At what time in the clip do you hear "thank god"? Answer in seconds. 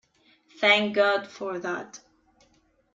0.59-1.27